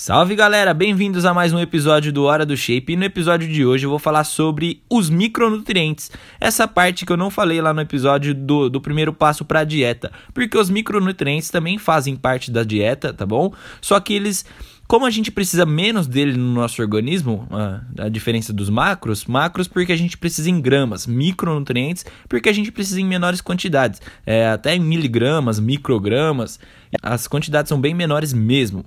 [0.00, 2.94] Salve galera, bem-vindos a mais um episódio do Hora do Shape.
[2.94, 6.10] E no episódio de hoje eu vou falar sobre os micronutrientes.
[6.40, 9.64] Essa parte que eu não falei lá no episódio do, do primeiro passo para a
[9.64, 10.10] dieta.
[10.32, 13.52] Porque os micronutrientes também fazem parte da dieta, tá bom?
[13.78, 14.42] Só que eles
[14.88, 19.68] como a gente precisa menos dele no nosso organismo, a, a, diferença dos macros, macros
[19.68, 24.48] porque a gente precisa em gramas, micronutrientes porque a gente precisa em menores quantidades, é,
[24.48, 26.58] até em miligramas, microgramas,
[27.02, 28.84] as quantidades são bem menores mesmo.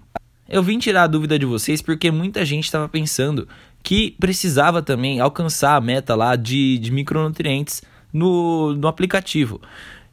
[0.54, 3.48] Eu vim tirar a dúvida de vocês porque muita gente estava pensando
[3.82, 7.82] que precisava também alcançar a meta lá de, de micronutrientes
[8.14, 9.60] no, no aplicativo.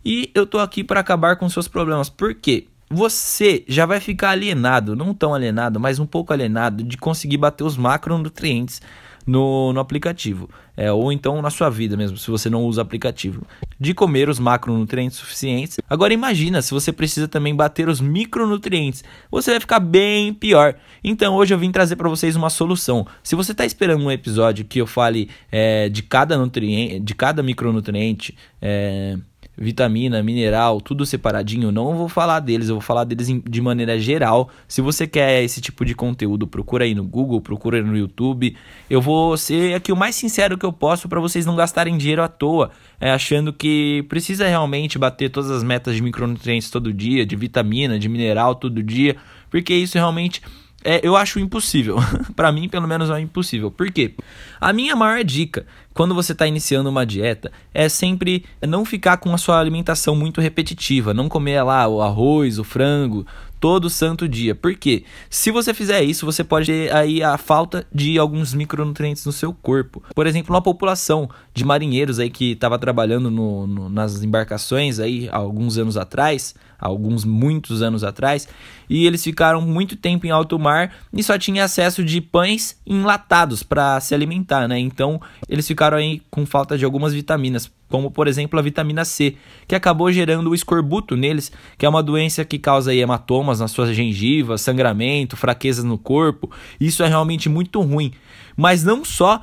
[0.05, 2.09] E eu tô aqui para acabar com seus problemas.
[2.09, 2.67] Por quê?
[2.93, 7.63] você já vai ficar alienado, não tão alienado, mas um pouco alienado de conseguir bater
[7.63, 8.83] os macronutrientes
[9.27, 10.49] no, no aplicativo.
[10.77, 13.47] É, ou então na sua vida mesmo, se você não usa aplicativo.
[13.79, 15.79] De comer os macronutrientes suficientes.
[15.89, 19.05] Agora imagina se você precisa também bater os micronutrientes.
[19.31, 20.75] Você vai ficar bem pior.
[21.03, 23.07] Então hoje eu vim trazer para vocês uma solução.
[23.23, 27.43] Se você está esperando um episódio que eu fale é, de cada nutriente, de cada
[27.43, 28.37] micronutriente.
[28.61, 29.17] É,
[29.61, 31.71] vitamina, mineral, tudo separadinho.
[31.71, 34.49] Não vou falar deles, eu vou falar deles de maneira geral.
[34.67, 38.57] Se você quer esse tipo de conteúdo, procura aí no Google, procura no YouTube.
[38.89, 42.23] Eu vou ser aqui o mais sincero que eu posso para vocês não gastarem dinheiro
[42.23, 47.27] à toa, é, achando que precisa realmente bater todas as metas de micronutrientes todo dia,
[47.27, 49.17] de vitamina, de mineral todo dia,
[49.51, 50.41] porque isso realmente
[50.83, 51.97] é, eu acho impossível.
[52.35, 53.71] para mim, pelo menos, é impossível.
[53.71, 54.15] Por quê?
[54.61, 55.67] A minha maior dica
[56.01, 60.41] quando você está iniciando uma dieta é sempre não ficar com a sua alimentação muito
[60.41, 63.27] repetitiva, não comer lá o arroz, o frango,
[63.61, 64.55] todo santo dia.
[64.55, 65.05] Por quê?
[65.29, 69.53] Se você fizer isso, você pode ter aí a falta de alguns micronutrientes no seu
[69.53, 70.03] corpo.
[70.15, 75.29] Por exemplo, uma população de marinheiros aí que estava trabalhando no, no, nas embarcações aí
[75.31, 78.49] alguns anos atrás, alguns muitos anos atrás,
[78.89, 83.63] e eles ficaram muito tempo em alto mar e só tinha acesso de pães enlatados
[83.63, 84.79] para se alimentar, né?
[84.79, 89.35] Então, eles ficaram aí com falta de algumas vitaminas como por exemplo a vitamina C,
[89.67, 93.95] que acabou gerando o escorbuto neles, que é uma doença que causa hematomas nas suas
[93.95, 96.51] gengivas, sangramento, fraquezas no corpo.
[96.81, 98.13] Isso é realmente muito ruim.
[98.57, 99.43] Mas não só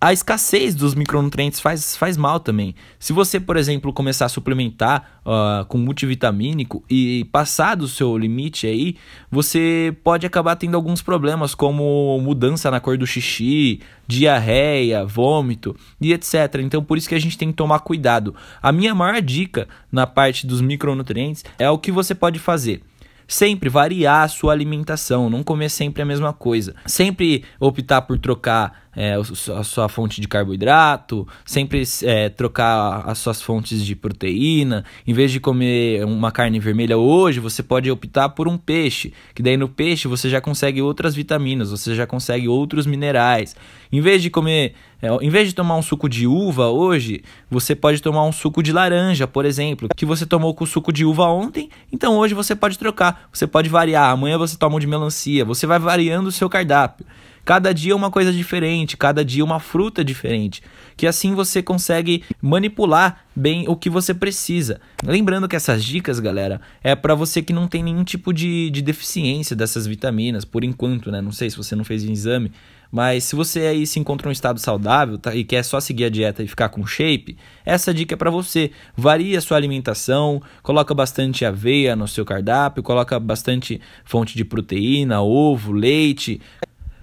[0.00, 2.74] a escassez dos micronutrientes faz, faz mal também.
[2.98, 8.66] Se você, por exemplo, começar a suplementar uh, com multivitamínico e passar do seu limite
[8.66, 8.96] aí,
[9.30, 16.12] você pode acabar tendo alguns problemas, como mudança na cor do xixi, diarreia, vômito e
[16.12, 16.60] etc.
[16.62, 18.34] Então, por isso que a gente tem que tomar cuidado.
[18.62, 22.82] A minha maior dica na parte dos micronutrientes é o que você pode fazer
[23.28, 26.74] sempre variar a sua alimentação, não comer sempre a mesma coisa.
[26.86, 33.40] Sempre optar por trocar é, a sua fonte de carboidrato, sempre é, trocar as suas
[33.40, 34.84] fontes de proteína.
[35.06, 39.40] Em vez de comer uma carne vermelha hoje, você pode optar por um peixe, que
[39.40, 43.54] daí no peixe você já consegue outras vitaminas, você já consegue outros minerais.
[43.92, 47.76] Em vez de comer, é, em vez de tomar um suco de uva hoje, você
[47.76, 51.26] pode tomar um suco de laranja, por exemplo, que você tomou com suco de uva
[51.26, 54.10] ontem, então hoje você pode trocar, você pode variar.
[54.10, 57.06] Amanhã você toma um de melancia, você vai variando o seu cardápio.
[57.48, 60.62] Cada dia uma coisa diferente, cada dia uma fruta diferente.
[60.94, 64.82] Que assim você consegue manipular bem o que você precisa.
[65.02, 68.82] Lembrando que essas dicas, galera, é para você que não tem nenhum tipo de, de
[68.82, 71.22] deficiência dessas vitaminas, por enquanto, né?
[71.22, 72.52] Não sei se você não fez o exame.
[72.92, 76.10] Mas se você aí se encontra um estado saudável tá, e quer só seguir a
[76.10, 78.72] dieta e ficar com shape, essa dica é para você.
[78.94, 85.22] Varie a sua alimentação, coloca bastante aveia no seu cardápio, coloca bastante fonte de proteína,
[85.22, 86.42] ovo, leite,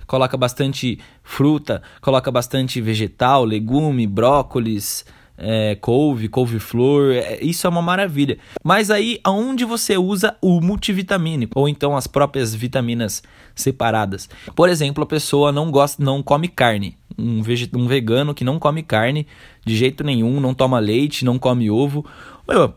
[0.07, 5.05] coloca bastante fruta, coloca bastante vegetal, legume, brócolis,
[5.37, 8.37] é, couve, couve-flor, é, isso é uma maravilha.
[8.63, 13.21] Mas aí, aonde você usa o multivitamínico ou então as próprias vitaminas
[13.53, 14.29] separadas?
[14.55, 17.41] Por exemplo, a pessoa não gosta, não come carne, um,
[17.75, 19.27] um vegano que não come carne
[19.65, 22.05] de jeito nenhum, não toma leite, não come ovo.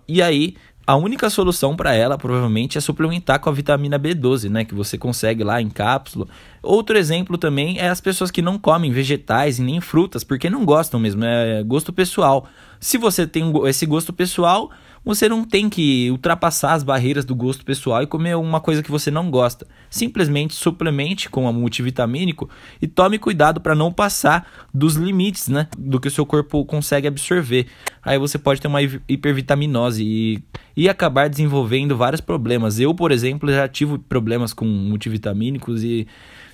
[0.06, 0.56] E aí
[0.88, 4.96] a única solução para ela provavelmente é suplementar com a vitamina B12, né, que você
[4.96, 6.26] consegue lá em cápsula.
[6.62, 10.64] Outro exemplo também é as pessoas que não comem vegetais e nem frutas, porque não
[10.64, 12.48] gostam mesmo, é gosto pessoal.
[12.80, 14.70] Se você tem esse gosto pessoal,
[15.04, 18.90] você não tem que ultrapassar as barreiras do gosto pessoal e comer uma coisa que
[18.90, 19.66] você não gosta.
[19.88, 22.48] Simplesmente suplemente com a multivitamínico
[22.80, 27.08] e tome cuidado para não passar dos limites, né, do que o seu corpo consegue
[27.08, 27.66] absorver.
[28.02, 30.42] Aí você pode ter uma hipervitaminose e,
[30.76, 32.78] e acabar desenvolvendo vários problemas.
[32.78, 36.06] Eu, por exemplo, já tive problemas com multivitamínicos e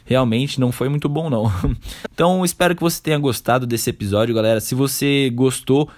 [0.05, 1.51] realmente não foi muito bom não.
[2.12, 4.61] Então, espero que você tenha gostado desse episódio, galera.
[4.61, 5.89] Se você gostou,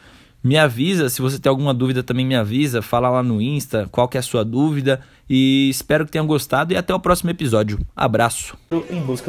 [0.42, 4.06] Me avisa, se você tem alguma dúvida também me avisa, fala lá no Insta qual
[4.06, 7.80] que é a sua dúvida e espero que tenham gostado e até o próximo episódio.
[7.96, 8.56] Abraço.